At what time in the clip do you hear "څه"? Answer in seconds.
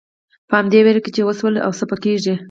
1.23-1.27, 1.79-1.83